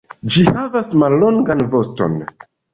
Ĝi 0.35 0.45
havas 0.55 0.89
mallongan 1.03 1.63
voston. 1.77 2.19